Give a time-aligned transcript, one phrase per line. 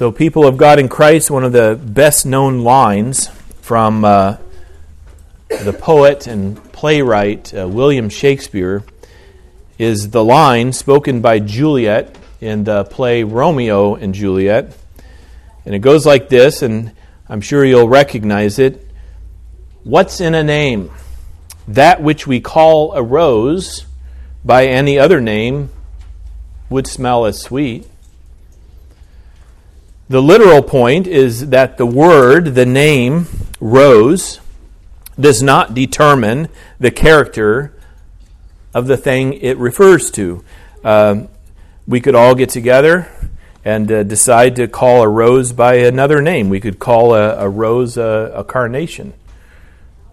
[0.00, 3.28] So, people of God in Christ, one of the best known lines
[3.60, 4.38] from uh,
[5.50, 8.82] the poet and playwright uh, William Shakespeare
[9.78, 14.74] is the line spoken by Juliet in the play Romeo and Juliet.
[15.66, 16.92] And it goes like this, and
[17.28, 18.88] I'm sure you'll recognize it.
[19.84, 20.90] What's in a name?
[21.68, 23.84] That which we call a rose
[24.46, 25.68] by any other name
[26.70, 27.89] would smell as sweet.
[30.10, 33.28] The literal point is that the word, the name,
[33.60, 34.40] rose,
[35.20, 36.48] does not determine
[36.80, 37.72] the character
[38.74, 40.44] of the thing it refers to.
[40.82, 41.28] Um,
[41.86, 43.08] we could all get together
[43.64, 46.48] and uh, decide to call a rose by another name.
[46.48, 49.12] We could call a, a rose a, a carnation,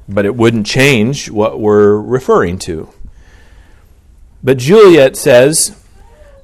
[0.07, 2.93] but it wouldn't change what we're referring to.
[4.43, 5.75] But Juliet says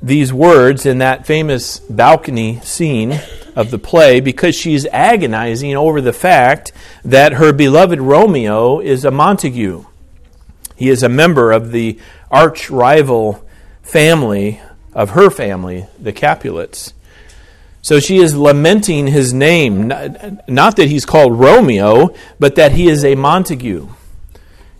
[0.01, 3.21] these words in that famous balcony scene
[3.55, 6.71] of the play because she's agonizing over the fact
[7.03, 9.85] that her beloved Romeo is a Montague.
[10.75, 11.99] He is a member of the
[12.31, 13.45] arch rival
[13.81, 14.61] family
[14.93, 16.93] of her family, the Capulets.
[17.81, 19.89] So she is lamenting his name,
[20.47, 23.89] not that he's called Romeo, but that he is a Montague.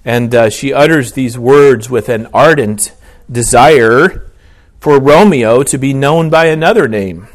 [0.06, 2.94] And uh, she utters these words with an ardent
[3.30, 4.32] desire
[4.80, 7.28] for Romeo to be known by another name.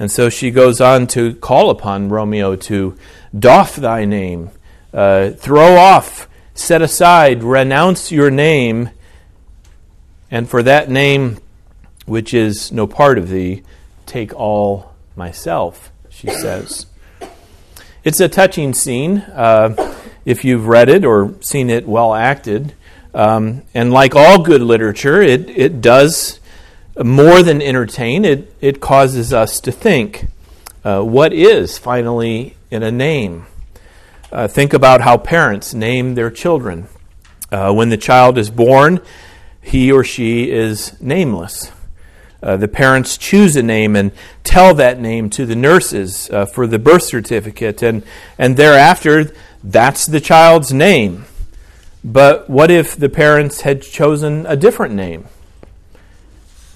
[0.00, 2.96] And so she goes on to call upon Romeo to
[3.38, 4.50] doff thy name,
[4.94, 8.90] uh, throw off, set aside, renounce your name,
[10.30, 11.38] and for that name
[12.06, 13.62] which is no part of thee,
[14.06, 16.86] take all myself, she says.
[18.02, 22.74] It's a touching scene uh, if you've read it or seen it well acted.
[23.14, 26.39] Um, and like all good literature, it, it does
[27.06, 30.26] more than entertain, it, it causes us to think.
[30.84, 33.46] Uh, what is finally in a name?
[34.32, 36.88] Uh, think about how parents name their children.
[37.50, 39.00] Uh, when the child is born,
[39.60, 41.72] he or she is nameless.
[42.42, 44.12] Uh, the parents choose a name and
[44.44, 48.02] tell that name to the nurses uh, for the birth certificate, and,
[48.38, 49.30] and thereafter,
[49.62, 51.24] that's the child's name.
[52.02, 55.26] But what if the parents had chosen a different name?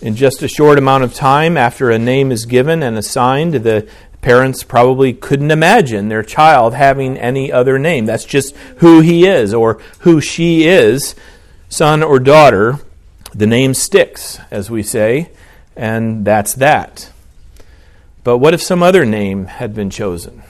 [0.05, 3.89] In just a short amount of time after a name is given and assigned, the
[4.21, 8.05] parents probably couldn't imagine their child having any other name.
[8.05, 11.15] That's just who he is or who she is,
[11.71, 12.81] son or daughter.
[13.35, 15.31] The name sticks, as we say,
[15.75, 17.11] and that's that.
[18.25, 20.43] But what if some other name had been chosen?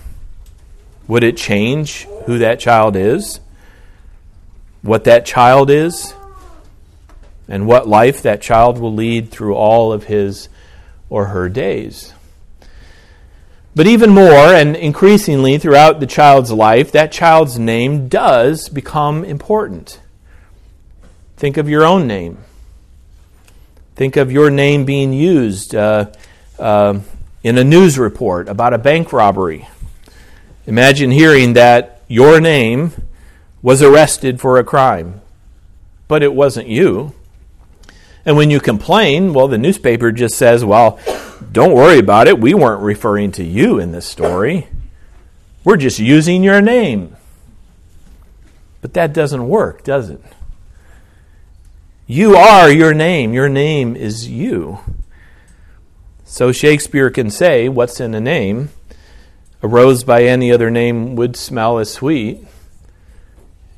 [1.06, 3.38] Would it change who that child is?
[4.82, 6.12] What that child is?
[7.48, 10.48] And what life that child will lead through all of his
[11.10, 12.12] or her days.
[13.74, 20.00] But even more and increasingly throughout the child's life, that child's name does become important.
[21.36, 22.38] Think of your own name.
[23.96, 26.12] Think of your name being used uh,
[26.58, 27.00] uh,
[27.42, 29.68] in a news report about a bank robbery.
[30.66, 32.92] Imagine hearing that your name
[33.60, 35.20] was arrested for a crime,
[36.06, 37.12] but it wasn't you.
[38.26, 40.98] And when you complain, well, the newspaper just says, well,
[41.52, 42.38] don't worry about it.
[42.38, 44.68] We weren't referring to you in this story.
[45.62, 47.16] We're just using your name.
[48.80, 50.20] But that doesn't work, does it?
[52.06, 53.32] You are your name.
[53.32, 54.80] Your name is you.
[56.24, 58.70] So Shakespeare can say, What's in a name?
[59.62, 62.46] A rose by any other name would smell as sweet.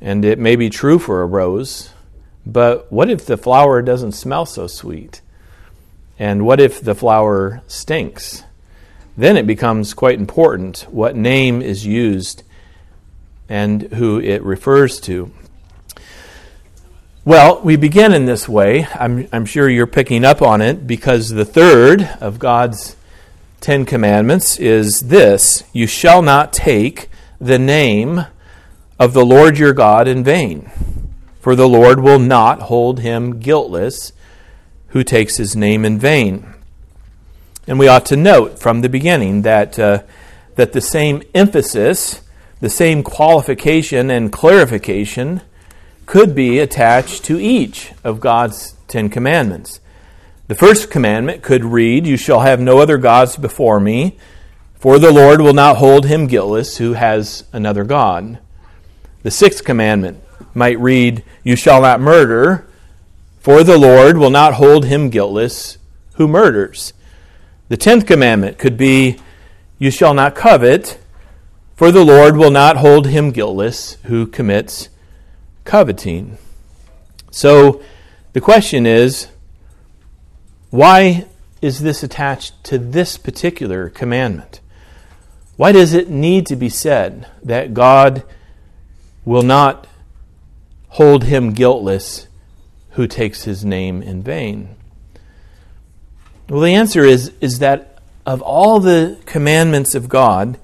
[0.01, 1.91] And it may be true for a rose,
[2.47, 5.21] but what if the flower doesn't smell so sweet?
[6.17, 8.43] And what if the flower stinks?
[9.17, 12.43] Then it becomes quite important what name is used
[13.49, 15.31] and who it refers to.
[17.25, 18.87] Well, we begin in this way.
[18.95, 22.95] I'm, I'm sure you're picking up on it because the third of God's
[23.59, 27.09] Ten Commandments is this You shall not take
[27.41, 28.25] the name
[28.97, 30.71] of the Lord your God in vain
[31.47, 34.11] for the Lord will not hold him guiltless
[34.89, 36.45] who takes his name in vain.
[37.65, 40.03] And we ought to note from the beginning that, uh,
[40.55, 42.19] that the same emphasis,
[42.59, 45.39] the same qualification and clarification
[46.05, 49.79] could be attached to each of God's Ten Commandments.
[50.49, 54.17] The first commandment could read, You shall have no other gods before me,
[54.75, 58.39] for the Lord will not hold him guiltless who has another God.
[59.23, 60.21] The sixth commandment
[60.57, 62.67] might read, You shall not murder,
[63.39, 65.77] for the Lord will not hold him guiltless
[66.15, 66.93] who murders.
[67.69, 69.19] The tenth commandment could be,
[69.77, 70.99] You shall not covet,
[71.75, 74.89] for the Lord will not hold him guiltless who commits
[75.63, 76.37] coveting.
[77.29, 77.81] So
[78.33, 79.27] the question is,
[80.71, 81.25] why
[81.61, 84.59] is this attached to this particular commandment?
[85.55, 88.23] Why does it need to be said that God
[89.25, 89.87] will not
[90.97, 92.27] hold him guiltless
[92.91, 94.75] who takes his name in vain?
[96.49, 100.57] Well, the answer is, is that of all the commandments of God,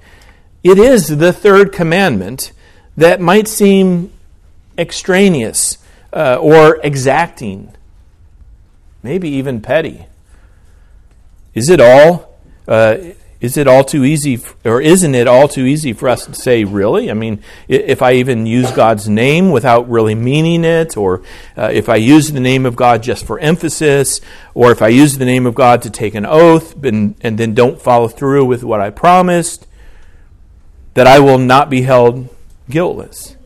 [0.64, 2.50] it is the third commandment
[2.96, 4.12] that might seem
[4.76, 5.78] extraneous
[6.12, 7.72] uh, or exacting,
[9.04, 10.06] maybe even petty.
[11.54, 12.40] Is it all?
[12.66, 12.96] Uh,
[13.44, 16.64] is it all too easy, or isn't it all too easy for us to say,
[16.64, 17.10] really?
[17.10, 21.22] I mean, if I even use God's name without really meaning it, or
[21.54, 24.22] uh, if I use the name of God just for emphasis,
[24.54, 27.52] or if I use the name of God to take an oath and, and then
[27.52, 29.66] don't follow through with what I promised,
[30.94, 32.30] that I will not be held
[32.70, 33.36] guiltless.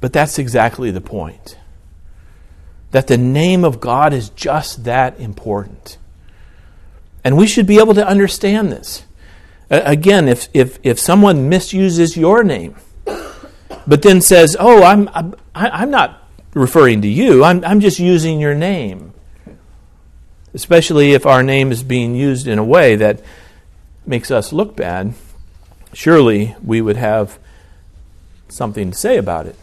[0.00, 1.58] But that's exactly the point.
[2.92, 5.98] That the name of God is just that important.
[7.22, 9.04] And we should be able to understand this.
[9.68, 12.74] Again, if, if, if someone misuses your name,
[13.86, 18.40] but then says, Oh, I'm, I'm, I'm not referring to you, I'm, I'm just using
[18.40, 19.12] your name.
[20.52, 23.22] Especially if our name is being used in a way that
[24.04, 25.14] makes us look bad,
[25.92, 27.38] surely we would have
[28.48, 29.56] something to say about it.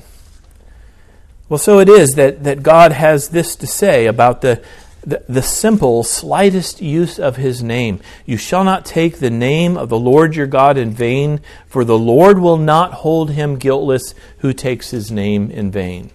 [1.49, 4.61] Well, so it is that, that God has this to say about the,
[5.07, 8.01] the, the, simple, slightest use of his name.
[8.25, 11.97] You shall not take the name of the Lord your God in vain, for the
[11.97, 16.11] Lord will not hold him guiltless who takes his name in vain.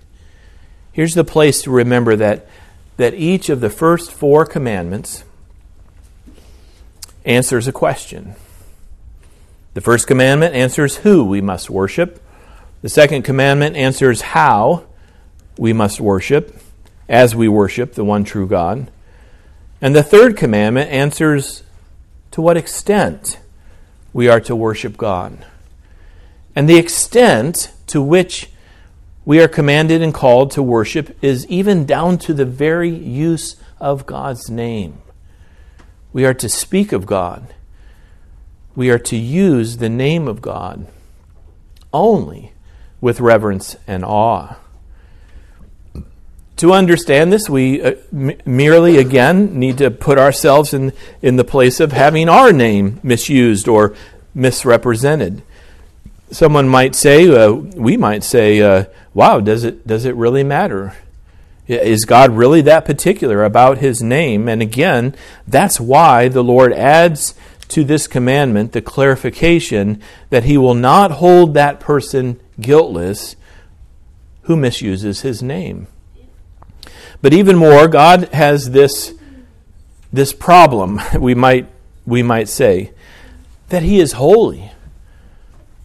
[0.92, 2.46] Here's the place to remember that,
[2.98, 5.24] that each of the first four commandments
[7.24, 8.34] answers a question.
[9.72, 12.22] The first commandment answers who we must worship.
[12.82, 14.84] The second commandment answers how
[15.56, 16.61] we must worship
[17.12, 18.90] as we worship the one true God.
[19.82, 21.62] And the third commandment answers
[22.30, 23.38] to what extent
[24.14, 25.44] we are to worship God.
[26.56, 28.50] And the extent to which
[29.26, 34.06] we are commanded and called to worship is even down to the very use of
[34.06, 35.02] God's name.
[36.14, 37.54] We are to speak of God.
[38.74, 40.86] We are to use the name of God
[41.92, 42.52] only
[43.02, 44.56] with reverence and awe.
[46.62, 51.42] To understand this, we uh, m- merely again need to put ourselves in, in the
[51.42, 53.96] place of having our name misused or
[54.32, 55.42] misrepresented.
[56.30, 60.94] Someone might say, uh, we might say, uh, wow, does it, does it really matter?
[61.66, 64.48] Is God really that particular about his name?
[64.48, 65.16] And again,
[65.48, 67.34] that's why the Lord adds
[67.70, 70.00] to this commandment the clarification
[70.30, 73.34] that he will not hold that person guiltless
[74.42, 75.88] who misuses his name.
[77.22, 79.14] But even more, God has this,
[80.12, 81.68] this problem, we might,
[82.04, 82.92] we might say,
[83.68, 84.72] that He is holy.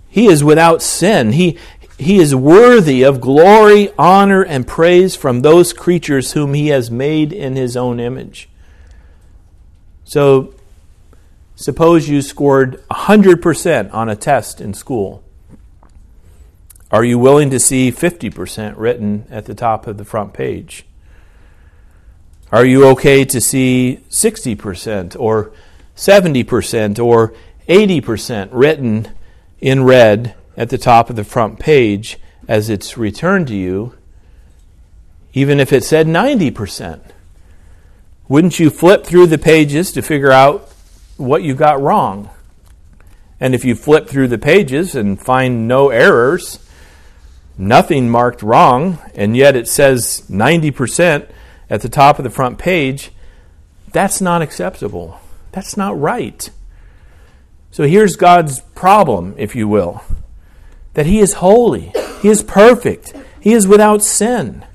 [0.10, 1.34] He is without sin.
[1.34, 1.58] He,
[2.00, 7.32] he is worthy of glory, honor, and praise from those creatures whom He has made
[7.32, 8.50] in His own image.
[10.04, 10.56] So,
[11.56, 15.24] suppose you scored 100% on a test in school.
[16.90, 20.86] Are you willing to see 50% written at the top of the front page?
[22.50, 25.52] Are you okay to see 60% or
[25.98, 27.34] 70% or
[27.68, 29.10] 80% written
[29.60, 33.96] in red at the top of the front page as it's returned to you,
[35.34, 37.02] even if it said 90%?
[38.30, 40.70] Wouldn't you flip through the pages to figure out
[41.18, 42.30] what you got wrong?
[43.42, 46.66] And if you flip through the pages and find no errors,
[47.58, 51.30] nothing marked wrong, and yet it says 90%,
[51.70, 53.12] at the top of the front page,
[53.92, 55.20] that's not acceptable.
[55.52, 56.50] That's not right.
[57.72, 60.04] So here's God's problem, if you will
[60.98, 61.94] that He is holy,
[62.24, 64.66] He is perfect, He is without sin.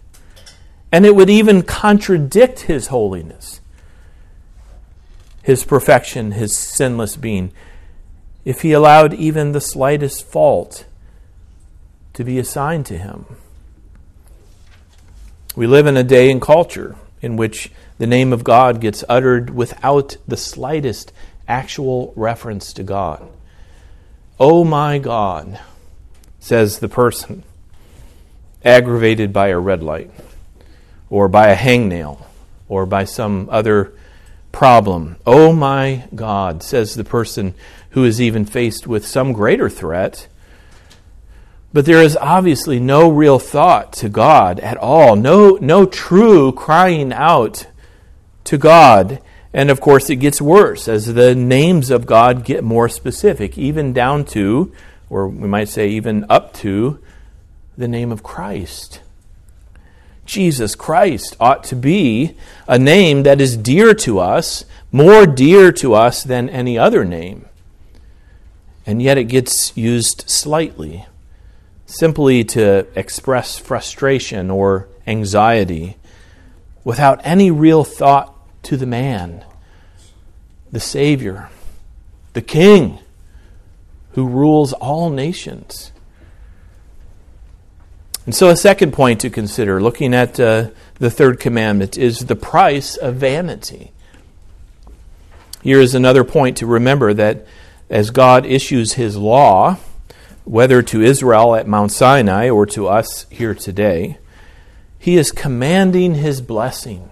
[0.93, 3.61] And it would even contradict His holiness,
[5.43, 7.53] His perfection, His sinless being,
[8.45, 10.85] if He allowed even the slightest fault
[12.13, 13.27] to be assigned to Him.
[15.55, 19.51] We live in a day and culture in which the name of God gets uttered
[19.51, 21.13] without the slightest
[21.47, 23.29] actual reference to God.
[24.41, 25.61] Oh my God,
[26.41, 27.43] says the person
[28.65, 30.11] aggravated by a red light,
[31.11, 32.25] or by a hangnail,
[32.69, 33.93] or by some other
[34.53, 35.17] problem.
[35.27, 37.55] Oh my God, says the person
[37.91, 40.29] who is even faced with some greater threat.
[41.73, 47.13] But there is obviously no real thought to God at all, no, no true crying
[47.13, 47.67] out
[48.45, 49.21] to God.
[49.55, 53.93] And of course, it gets worse as the names of God get more specific, even
[53.93, 54.73] down to,
[55.09, 56.99] or we might say even up to,
[57.77, 59.01] the name of Christ.
[60.25, 62.37] Jesus Christ ought to be
[62.69, 67.47] a name that is dear to us, more dear to us than any other name.
[68.87, 71.07] And yet it gets used slightly,
[71.93, 75.97] simply to express frustration or anxiety,
[76.85, 79.45] without any real thought to the man,
[80.71, 81.51] the Savior,
[82.33, 82.99] the King
[84.13, 85.93] who rules all nations.
[88.25, 92.37] And so, a second point to consider, looking at uh, the third commandment, is the
[92.37, 93.91] price of vanity.
[95.63, 97.47] Here is another point to remember that
[97.91, 99.77] as God issues his law,
[100.45, 104.19] whether to Israel at Mount Sinai or to us here today,
[104.99, 107.11] he is commanding his blessing.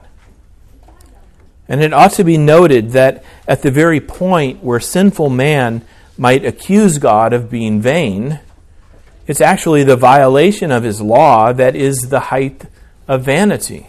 [1.69, 5.83] And it ought to be noted that at the very point where sinful man
[6.19, 8.41] might accuse God of being vain,
[9.27, 12.65] it's actually the violation of his law that is the height
[13.07, 13.87] of vanity.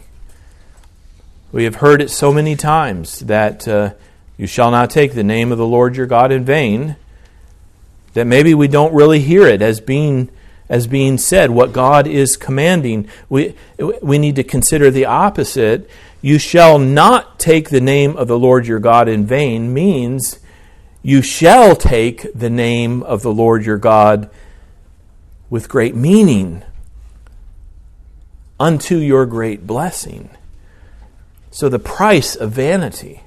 [1.51, 3.93] We have heard it so many times that uh,
[4.37, 6.95] you shall not take the name of the Lord your God in vain
[8.13, 10.29] that maybe we don't really hear it as being
[10.69, 13.07] as being said what God is commanding.
[13.29, 13.55] We
[14.01, 15.89] we need to consider the opposite.
[16.21, 20.39] You shall not take the name of the Lord your God in vain means
[21.03, 24.29] you shall take the name of the Lord your God
[25.49, 26.63] with great meaning
[28.59, 30.29] unto your great blessing.
[31.49, 33.23] So, the price of vanity,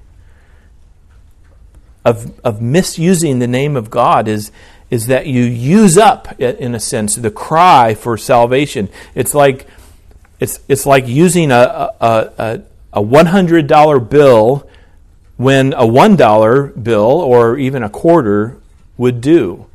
[2.04, 4.52] of, of misusing the name of God, is,
[4.94, 8.88] is that you use up, in a sense, the cry for salvation.
[9.16, 9.66] It's like,
[10.38, 14.68] it's, it's like using a, a, a, a $100 bill
[15.36, 18.56] when a $1 bill or even a quarter
[18.96, 19.66] would do.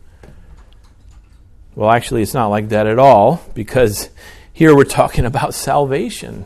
[1.76, 4.10] Well, actually, it's not like that at all because
[4.54, 6.46] here we're talking about salvation.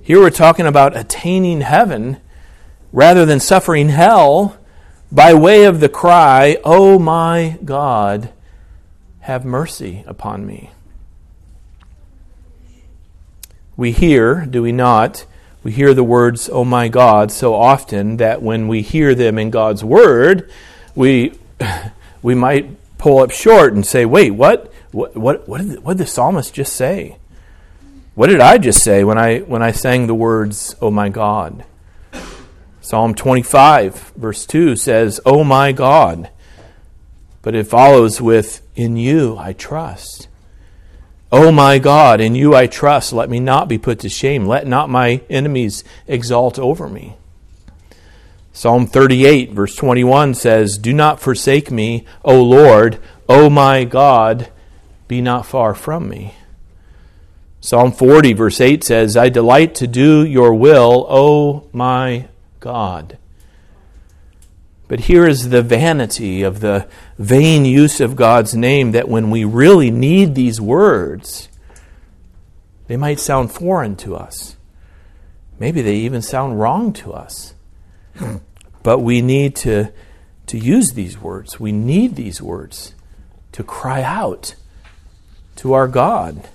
[0.00, 2.18] Here we're talking about attaining heaven
[2.92, 4.57] rather than suffering hell
[5.10, 8.30] by way of the cry, Oh my God,
[9.20, 10.70] have mercy upon me.
[13.76, 15.24] We hear, do we not?
[15.62, 19.50] We hear the words, Oh my God, so often that when we hear them in
[19.50, 20.50] God's Word,
[20.94, 21.38] we,
[22.22, 24.72] we might pull up short and say, wait, what?
[24.90, 27.18] What, what, what, did, what did the psalmist just say?
[28.14, 31.64] What did I just say when I, when I sang the words, Oh my God?
[32.88, 36.30] Psalm 25, verse 2 says, Oh my God.
[37.42, 40.26] But it follows with, In you I trust.
[41.30, 43.12] Oh my God, in you I trust.
[43.12, 44.46] Let me not be put to shame.
[44.46, 47.18] Let not my enemies exalt over me.
[48.54, 54.48] Psalm 38, verse 21 says, Do not forsake me, O Lord, O my God,
[55.08, 56.36] be not far from me.
[57.60, 62.28] Psalm 40, verse 8 says, I delight to do your will, O my
[62.68, 63.16] God.
[64.88, 69.42] But here is the vanity of the vain use of God's name that when we
[69.42, 71.48] really need these words,
[72.86, 74.58] they might sound foreign to us.
[75.58, 77.54] Maybe they even sound wrong to us.
[78.82, 79.90] But we need to,
[80.48, 81.58] to use these words.
[81.58, 82.94] We need these words
[83.52, 84.54] to cry out
[85.56, 86.46] to our God.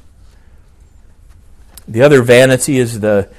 [1.88, 3.30] The other vanity is the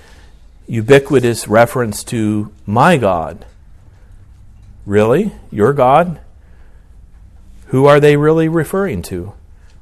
[0.66, 3.44] ubiquitous reference to my God.
[4.86, 5.32] Really?
[5.50, 6.20] Your God?
[7.66, 9.32] Who are they really referring to?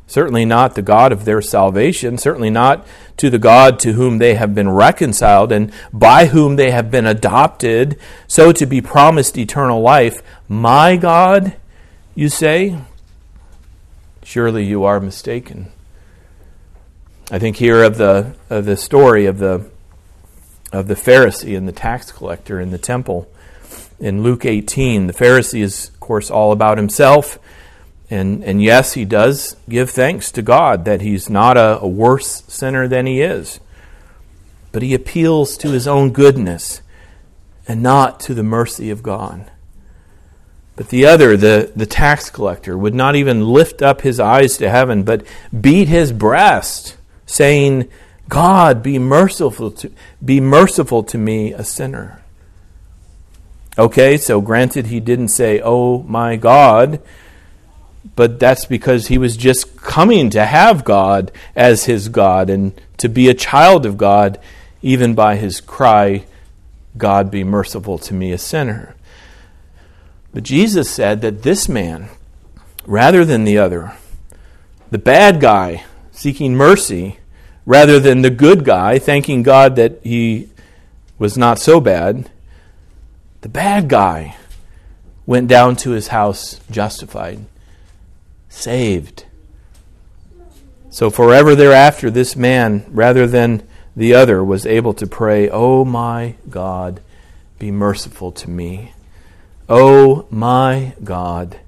[0.07, 2.87] Certainly not the God of their salvation, certainly not
[3.17, 7.07] to the God to whom they have been reconciled and by whom they have been
[7.07, 10.23] adopted, so to be promised eternal life.
[10.49, 11.57] My God,
[12.15, 12.79] you say?
[14.23, 15.73] Surely you are mistaken.
[17.31, 19.71] I think here of the of the story of the
[20.73, 23.31] of the Pharisee and the tax collector in the temple
[24.01, 25.07] in Luke 18.
[25.07, 27.39] The Pharisee is, of course, all about himself.
[28.11, 32.43] And, and yes, he does give thanks to God that he's not a, a worse
[32.49, 33.61] sinner than he is.
[34.73, 36.83] But he appeals to his own goodness
[37.69, 39.51] and not to the mercy of God.
[40.75, 44.71] But the other, the, the tax collector, would not even lift up his eyes to
[44.71, 45.25] heaven, but
[45.59, 47.89] beat his breast, saying,
[48.33, 49.93] God, be merciful to,
[50.25, 52.23] be merciful to me, a sinner.
[53.77, 57.03] Okay, so granted, he didn't say, Oh my God,
[58.17, 63.11] but that's because he was just coming to have God as his God and to
[63.11, 64.41] be a child of God,
[64.81, 66.25] even by his cry,
[66.97, 68.97] God be merciful to me, a sinner.
[70.33, 72.09] But Jesus said that this man,
[72.87, 73.93] rather than the other,
[74.91, 77.19] the bad guy seeking mercy,
[77.65, 80.49] rather than the good guy thanking God that he
[81.19, 82.31] was not so bad,
[83.43, 84.37] the bad guy
[85.27, 87.45] went down to his house justified,
[88.49, 89.25] saved.
[90.91, 93.67] So, forever thereafter, this man, rather than
[93.97, 97.01] the other, was able to pray, Oh my God,
[97.59, 98.93] be merciful to me.
[99.69, 101.61] Oh my God,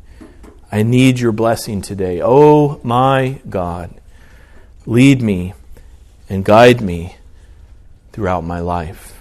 [0.71, 2.21] I need your blessing today.
[2.23, 3.95] Oh my God,
[4.85, 5.55] lead me
[6.29, 7.17] and guide me
[8.13, 9.21] throughout my life.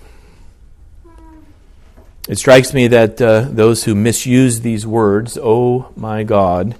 [2.29, 6.75] It strikes me that uh, those who misuse these words, oh my God,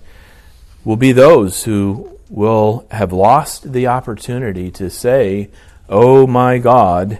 [0.85, 5.49] will be those who will have lost the opportunity to say,
[5.89, 7.19] oh my God,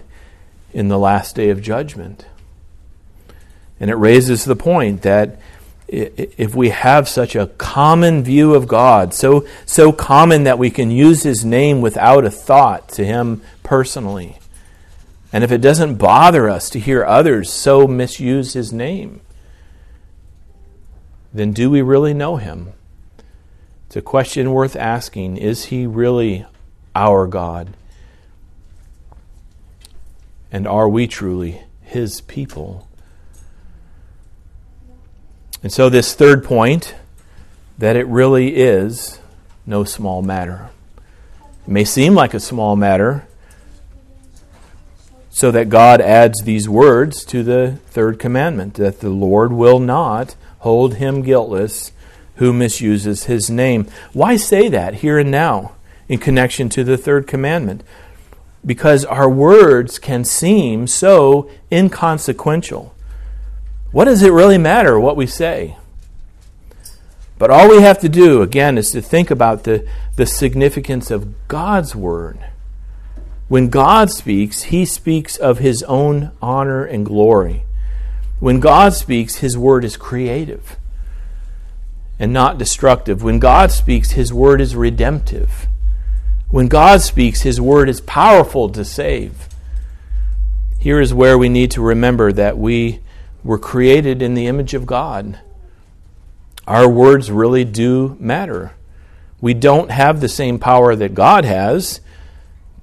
[0.72, 2.26] in the last day of judgment.
[3.78, 5.38] And it raises the point that
[5.94, 10.90] if we have such a common view of God, so, so common that we can
[10.90, 14.38] use His name without a thought to Him personally,
[15.34, 19.20] and if it doesn't bother us to hear others so misuse his name,
[21.32, 22.72] then do we really know him?
[23.88, 25.36] It's a question worth asking.
[25.36, 26.46] Is he really
[26.94, 27.76] our God?
[30.52, 32.86] And are we truly his people?
[35.64, 36.94] And so, this third point
[37.78, 39.18] that it really is
[39.64, 40.68] no small matter.
[40.98, 43.26] It may seem like a small matter
[45.30, 50.36] so that God adds these words to the third commandment that the Lord will not
[50.58, 51.92] hold him guiltless
[52.36, 53.86] who misuses his name.
[54.12, 55.72] Why say that here and now
[56.10, 57.82] in connection to the third commandment?
[58.66, 62.93] Because our words can seem so inconsequential.
[63.94, 65.78] What does it really matter what we say?
[67.38, 71.48] But all we have to do, again, is to think about the, the significance of
[71.48, 72.38] God's word
[73.48, 77.64] when God speaks, he speaks of his own honor and glory.
[78.40, 80.76] When God speaks, his word is creative
[82.18, 83.22] and not destructive.
[83.22, 85.68] When God speaks, his word is redemptive.
[86.48, 89.48] When God speaks, his word is powerful to save.
[90.78, 93.00] Here is where we need to remember that we
[93.44, 95.38] were created in the image of God.
[96.66, 98.72] Our words really do matter.
[99.40, 102.00] We don't have the same power that God has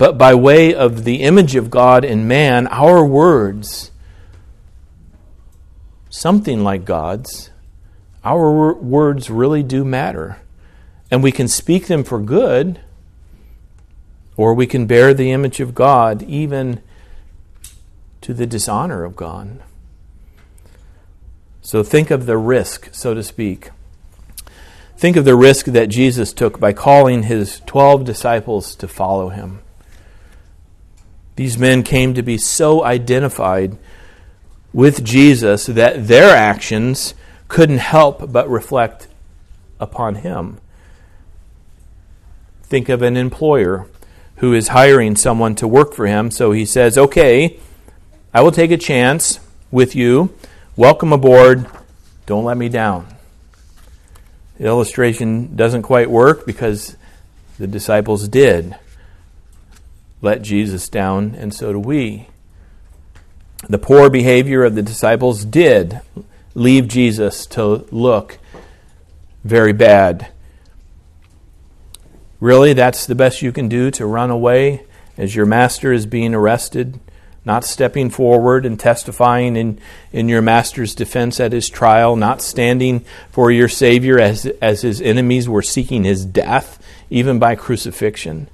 [0.02, 3.91] but by way of the image of God in man, our words,
[6.10, 7.52] something like God's,
[8.26, 10.39] our words really do matter.
[11.12, 12.80] And we can speak them for good,
[14.36, 16.82] or we can bear the image of God even
[18.21, 19.62] to the dishonor of God.
[21.62, 23.69] So think of the risk, so to speak.
[24.97, 29.62] Think of the risk that Jesus took by calling his 12 disciples to follow him.
[31.36, 33.78] These men came to be so identified
[34.74, 37.13] with Jesus that their actions
[37.47, 39.08] couldn't help but reflect
[39.80, 40.60] upon him.
[42.63, 43.88] Think of an employer
[44.38, 47.60] who is hiring someone to work for him, so he says, Okay,
[48.34, 49.39] I will take a chance
[49.71, 50.34] with you.
[50.77, 51.67] Welcome aboard.
[52.25, 53.05] Don't let me down.
[54.57, 56.95] The illustration doesn't quite work because
[57.60, 58.77] the disciples did
[60.21, 62.29] let Jesus down, and so do we.
[63.67, 65.99] The poor behavior of the disciples did
[66.55, 68.39] leave Jesus to look
[69.43, 70.31] very bad.
[72.39, 74.86] Really, that's the best you can do to run away
[75.17, 76.97] as your master is being arrested,
[77.43, 79.80] not stepping forward and testifying in,
[80.12, 85.01] in your master's defense at his trial, not standing for your Savior as, as his
[85.01, 88.47] enemies were seeking his death, even by crucifixion.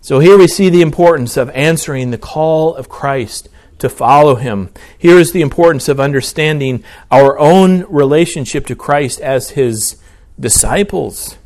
[0.00, 4.70] So here we see the importance of answering the call of Christ to follow him.
[4.96, 9.96] Here is the importance of understanding our own relationship to Christ as his
[10.38, 11.36] disciples.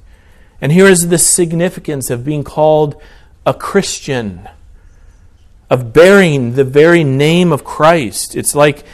[0.60, 3.00] And here is the significance of being called
[3.44, 4.48] a Christian,
[5.74, 8.36] of bearing the very name of Christ.
[8.36, 8.84] It's like,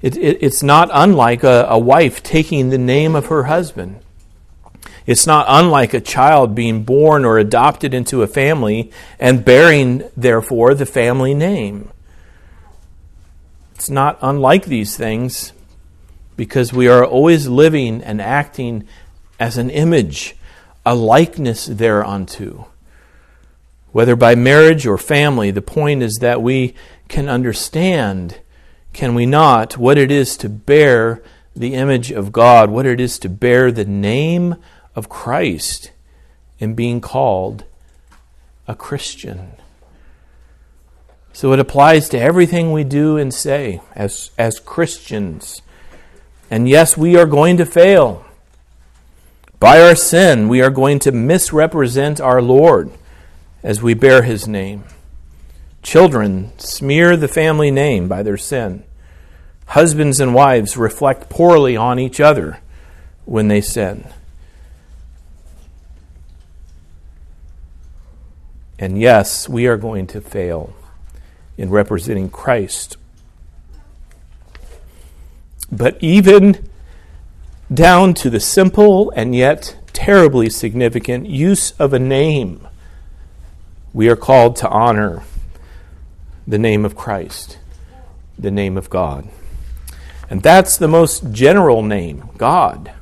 [0.00, 3.98] it, it, it's not unlike a, a wife taking the name of her husband.
[5.04, 10.74] It's not unlike a child being born or adopted into a family and bearing, therefore,
[10.74, 11.90] the family name.
[13.74, 15.52] It's not unlike these things
[16.36, 18.86] because we are always living and acting
[19.40, 20.36] as an image,
[20.86, 22.68] a likeness thereunto.
[23.92, 26.74] Whether by marriage or family, the point is that we
[27.08, 28.38] can understand,
[28.92, 31.22] can we not, what it is to bear
[31.56, 34.56] the image of God, what it is to bear the name
[34.94, 35.90] of Christ
[36.58, 37.64] in being called
[38.66, 39.52] a Christian.
[41.32, 45.62] So it applies to everything we do and say as, as Christians.
[46.50, 48.24] And yes, we are going to fail.
[49.60, 52.90] By our sin, we are going to misrepresent our Lord
[53.62, 54.84] as we bear his name.
[55.82, 58.84] Children smear the family name by their sin.
[59.66, 62.60] Husbands and wives reflect poorly on each other
[63.24, 64.06] when they sin.
[68.78, 70.72] And yes, we are going to fail
[71.56, 72.96] in representing Christ.
[75.70, 76.68] But even
[77.72, 82.66] down to the simple and yet terribly significant use of a name,
[83.92, 85.22] we are called to honor
[86.46, 87.58] the name of Christ,
[88.38, 89.28] the name of God.
[90.30, 92.92] And that's the most general name, God.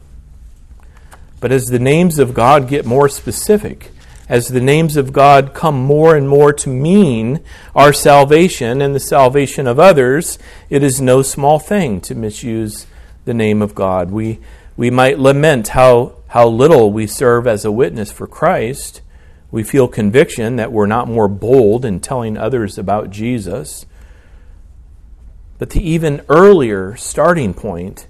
[1.40, 3.90] But as the names of God get more specific,
[4.28, 7.40] as the names of God come more and more to mean
[7.74, 12.86] our salvation and the salvation of others, it is no small thing to misuse
[13.24, 14.10] the name of God.
[14.10, 14.40] We,
[14.76, 19.00] we might lament how, how little we serve as a witness for Christ.
[19.56, 23.86] We feel conviction that we're not more bold in telling others about Jesus.
[25.56, 28.06] But the even earlier starting point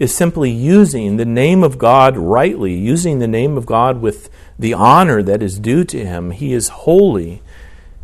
[0.00, 4.74] is simply using the name of God rightly, using the name of God with the
[4.74, 6.32] honor that is due to him.
[6.32, 7.40] He is holy.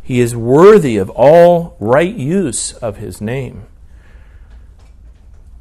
[0.01, 3.67] He is worthy of all right use of his name.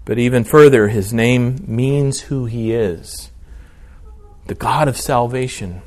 [0.05, 3.31] But even further, his name means who he is
[4.45, 5.81] the God of salvation,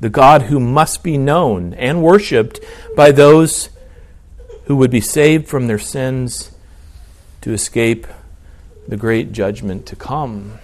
[0.00, 2.60] the God who must be known and worshiped
[2.94, 3.70] by those
[4.64, 6.50] who would be saved from their sins
[7.40, 8.06] to escape
[8.88, 10.58] the great judgment to come.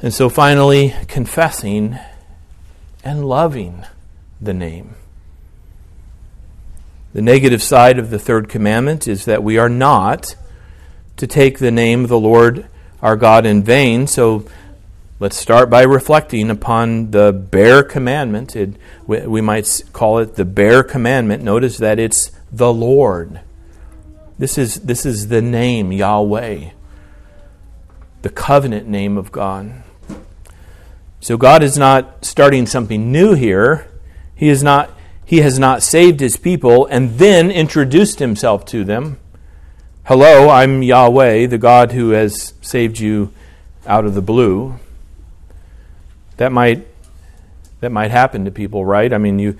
[0.00, 1.98] And so finally, confessing
[3.02, 3.84] and loving
[4.40, 4.94] the name.
[7.14, 10.36] The negative side of the third commandment is that we are not
[11.16, 12.66] to take the name of the Lord
[13.00, 14.06] our God in vain.
[14.06, 14.44] So
[15.18, 18.54] let's start by reflecting upon the bare commandment.
[18.54, 18.74] It,
[19.06, 21.42] we might call it the bare commandment.
[21.42, 23.40] Notice that it's the Lord.
[24.38, 26.70] This is, this is the name, Yahweh,
[28.22, 29.82] the covenant name of God.
[31.20, 33.90] So God is not starting something new here.
[34.34, 34.90] He is not
[35.24, 39.18] he has not saved his people and then introduced himself to them.
[40.04, 43.32] Hello, I'm Yahweh, the God who has saved you
[43.88, 44.78] out of the blue.
[46.36, 46.86] That might
[47.80, 49.12] that might happen to people, right?
[49.12, 49.56] I mean, you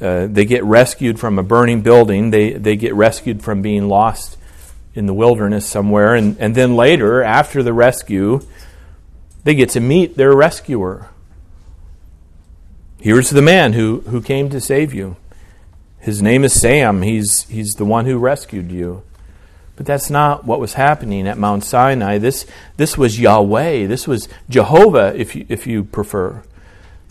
[0.00, 2.30] uh, they get rescued from a burning building.
[2.30, 4.36] They they get rescued from being lost
[4.94, 8.40] in the wilderness somewhere, and, and then later, after the rescue,
[9.44, 11.08] they get to meet their rescuer.
[13.00, 15.16] Here's the man who, who came to save you.
[16.00, 17.02] His name is Sam.
[17.02, 19.04] He's, he's the one who rescued you.
[19.78, 22.18] But that's not what was happening at Mount Sinai.
[22.18, 23.86] This, this was Yahweh.
[23.86, 26.42] This was Jehovah, if you, if you prefer.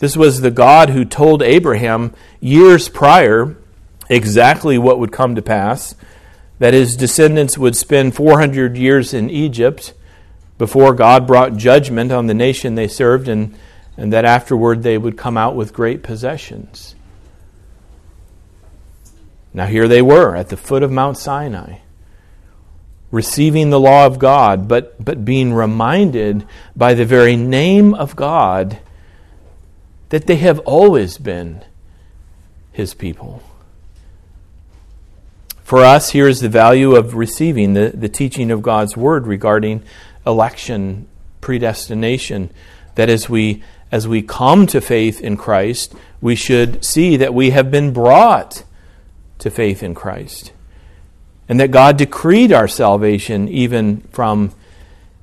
[0.00, 3.56] This was the God who told Abraham years prior
[4.10, 5.94] exactly what would come to pass
[6.58, 9.94] that his descendants would spend 400 years in Egypt
[10.58, 13.56] before God brought judgment on the nation they served, and,
[13.96, 16.96] and that afterward they would come out with great possessions.
[19.54, 21.78] Now, here they were at the foot of Mount Sinai,
[23.10, 28.78] receiving the law of God, but, but being reminded by the very name of God
[30.10, 31.64] that they have always been
[32.72, 33.42] His people.
[35.62, 39.82] For us, here is the value of receiving the, the teaching of God's Word regarding
[40.26, 41.06] election,
[41.40, 42.50] predestination,
[42.94, 47.50] that as we as we come to faith in Christ, we should see that we
[47.50, 48.64] have been brought
[49.38, 50.52] to faith in Christ.
[51.48, 54.52] And that God decreed our salvation even from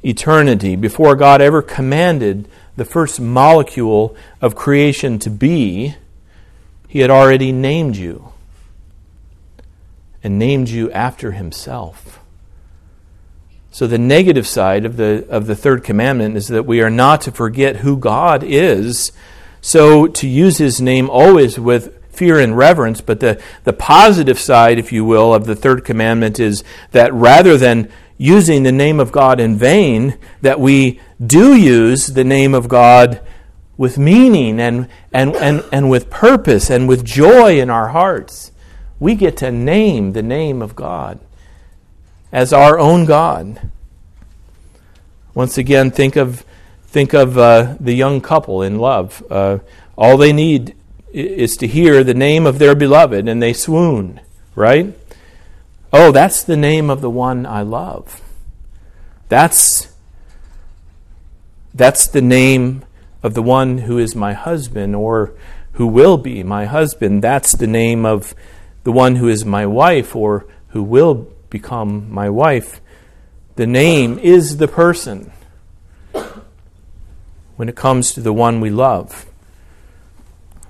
[0.04, 0.76] eternity.
[0.76, 5.96] Before God ever commanded the first molecule of creation to be,
[6.88, 8.32] He had already named you
[10.24, 12.20] and named you after Himself.
[13.76, 17.20] So the negative side of the of the third commandment is that we are not
[17.24, 19.12] to forget who God is.
[19.60, 23.02] So to use his name always with fear and reverence.
[23.02, 27.58] But the, the positive side, if you will, of the third commandment is that rather
[27.58, 32.68] than using the name of God in vain, that we do use the name of
[32.68, 33.22] God
[33.78, 38.52] with meaning and, and, and, and with purpose and with joy in our hearts.
[39.00, 41.20] We get to name the name of God
[42.32, 43.70] as our own God.
[45.34, 46.46] Once again, think of,
[46.88, 49.22] think of uh, the young couple in love.
[49.30, 49.60] Uh,
[49.98, 50.76] all they need
[51.16, 54.20] is to hear the name of their beloved and they swoon,
[54.54, 54.94] right?
[55.94, 58.22] Oh, that's the name of the one I love.
[59.30, 59.94] That's,
[61.74, 62.84] that's the name
[63.24, 65.34] of the one who is my husband or
[65.74, 67.24] who will be my husband.
[67.24, 68.36] That's the name of
[68.84, 72.82] the one who is my wife or who will become my wife.
[73.56, 75.32] The name is the person
[77.56, 79.26] when it comes to the one we love.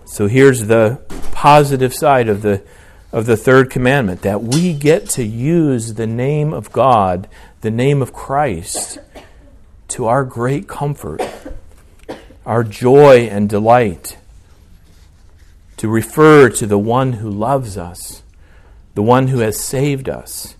[0.06, 2.64] So here's the positive side of the
[3.12, 7.30] of the third commandment that we get to use the name of God,
[7.62, 9.00] the name of Christ,
[9.88, 11.22] to our great comfort,
[12.46, 14.18] our joy and delight,
[15.78, 18.22] to refer to the one who loves us,
[18.96, 20.56] the one who has saved us,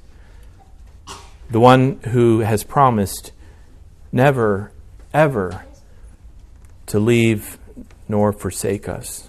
[1.52, 3.34] the one who has promised
[4.14, 4.72] never,
[5.14, 5.66] ever
[6.86, 7.58] to leave
[8.08, 9.28] nor forsake us.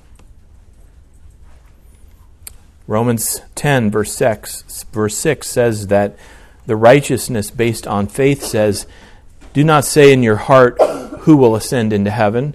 [2.87, 6.17] Romans 10, verse 6, verse 6 says that
[6.67, 8.87] the righteousness based on faith says,
[9.53, 10.81] Do not say in your heart,
[11.21, 12.55] Who will ascend into heaven?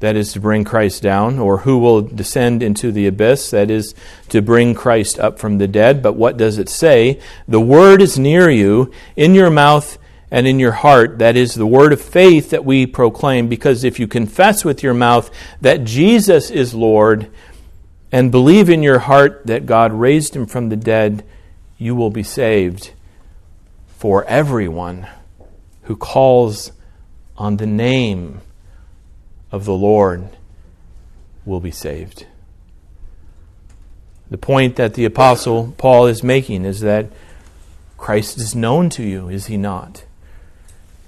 [0.00, 3.50] That is to bring Christ down, or who will descend into the abyss?
[3.50, 3.94] That is
[4.28, 6.02] to bring Christ up from the dead.
[6.02, 7.20] But what does it say?
[7.48, 9.96] The word is near you, in your mouth
[10.30, 11.18] and in your heart.
[11.18, 14.94] That is the word of faith that we proclaim, because if you confess with your
[14.94, 15.30] mouth
[15.62, 17.30] that Jesus is Lord,
[18.12, 21.24] and believe in your heart that God raised him from the dead,
[21.78, 22.92] you will be saved.
[23.98, 25.08] For everyone
[25.82, 26.72] who calls
[27.36, 28.40] on the name
[29.50, 30.28] of the Lord
[31.44, 32.26] will be saved.
[34.30, 37.06] The point that the Apostle Paul is making is that
[37.96, 40.04] Christ is known to you, is he not?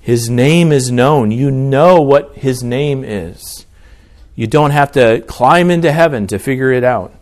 [0.00, 1.30] His name is known.
[1.30, 3.66] You know what his name is.
[4.38, 7.12] You don't have to climb into heaven to figure it out.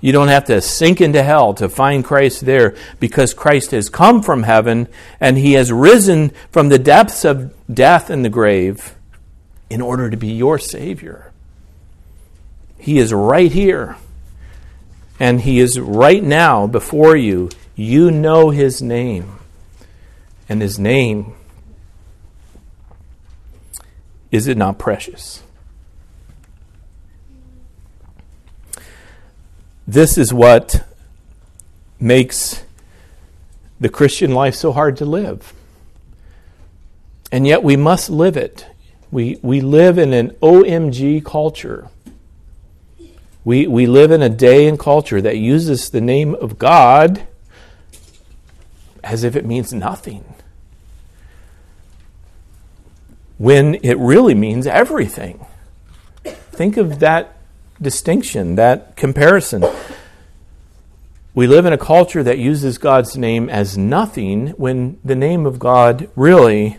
[0.00, 4.20] You don't have to sink into hell to find Christ there because Christ has come
[4.20, 4.88] from heaven
[5.20, 8.96] and he has risen from the depths of death and the grave
[9.70, 11.30] in order to be your Savior.
[12.80, 13.96] He is right here
[15.20, 17.48] and he is right now before you.
[17.76, 19.38] You know his name.
[20.48, 21.34] And his name,
[24.32, 25.44] is it not precious?
[29.86, 30.84] This is what
[32.00, 32.64] makes
[33.78, 35.52] the Christian life so hard to live.
[37.30, 38.66] And yet we must live it.
[39.10, 41.88] We, we live in an OMG culture.
[43.44, 47.26] We, we live in a day and culture that uses the name of God
[49.04, 50.24] as if it means nothing.
[53.38, 55.46] When it really means everything.
[56.24, 57.35] Think of that
[57.80, 59.64] distinction, that comparison.
[61.34, 65.58] We live in a culture that uses God's name as nothing when the name of
[65.58, 66.78] God really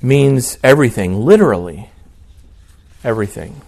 [0.00, 1.90] means everything, literally
[3.02, 3.60] everything.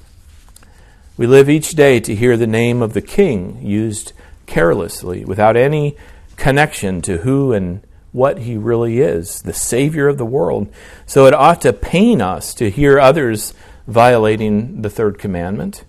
[1.17, 4.13] We live each day to hear the name of the King used
[4.47, 5.97] carelessly, without any
[6.37, 7.81] connection to who and
[8.13, 10.73] what he really is, the Savior of the world.
[11.07, 13.53] So it ought to pain us to hear others
[13.89, 15.85] violating the third commandment.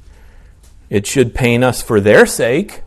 [0.89, 2.81] It should pain us for their sake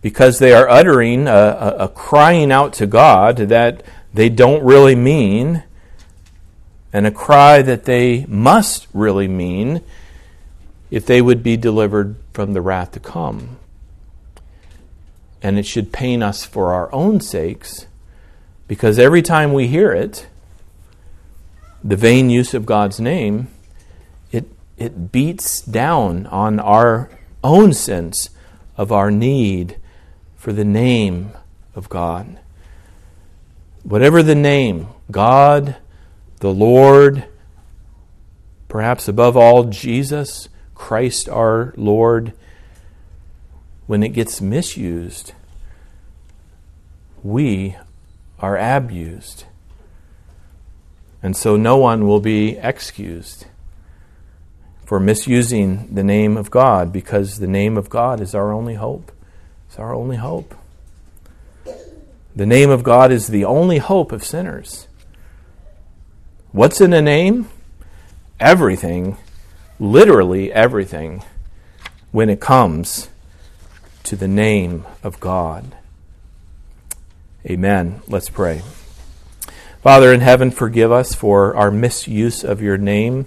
[0.00, 4.94] because they are uttering a, a, a, crying out to God that they don't really
[4.94, 5.64] mean
[6.92, 9.80] and a cry that they must really mean
[10.90, 13.56] if they would be delivered from the wrath to come.
[15.42, 17.86] And it should pain us for our own sakes
[18.68, 20.28] because every time we hear it,
[21.82, 23.48] the vain use of God's name,
[24.76, 27.10] it beats down on our
[27.42, 28.30] own sense
[28.76, 29.78] of our need
[30.36, 31.32] for the name
[31.74, 32.38] of God.
[33.82, 35.76] Whatever the name, God,
[36.40, 37.24] the Lord,
[38.68, 42.32] perhaps above all, Jesus, Christ our Lord,
[43.86, 45.32] when it gets misused,
[47.22, 47.76] we
[48.40, 49.44] are abused.
[51.22, 53.46] And so no one will be excused
[54.84, 59.10] for misusing the name of God because the name of God is our only hope.
[59.68, 60.54] It's our only hope.
[62.36, 64.88] The name of God is the only hope of sinners.
[66.52, 67.48] What's in a name?
[68.38, 69.16] Everything,
[69.78, 71.22] literally everything,
[72.10, 73.08] when it comes
[74.04, 75.76] to the name of God.
[77.46, 78.00] Amen.
[78.06, 78.62] Let's pray.
[79.82, 83.26] Father in heaven, forgive us for our misuse of your name.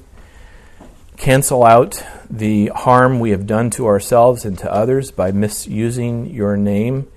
[1.17, 6.55] Cancel out the harm we have done to ourselves and to others by misusing your
[6.55, 7.07] name.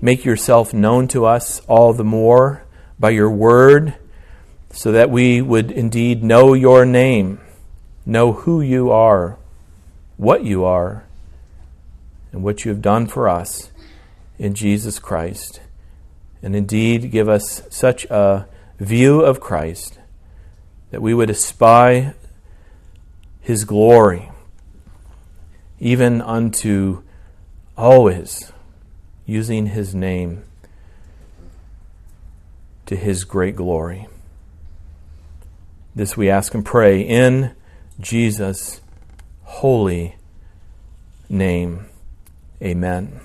[0.00, 2.64] Make yourself known to us all the more
[2.98, 3.94] by your word,
[4.70, 7.40] so that we would indeed know your name,
[8.06, 9.38] know who you are,
[10.16, 11.04] what you are,
[12.32, 13.70] and what you have done for us
[14.38, 15.60] in Jesus Christ.
[16.42, 18.46] And indeed, give us such a
[18.78, 19.98] view of Christ
[20.90, 22.12] that we would espy
[23.46, 24.28] his glory,
[25.78, 27.00] even unto
[27.76, 28.50] always
[29.24, 30.42] using his name
[32.86, 34.08] to his great glory.
[35.94, 37.54] This we ask and pray in
[38.00, 38.80] Jesus'
[39.44, 40.16] holy
[41.28, 41.86] name.
[42.60, 43.20] Amen.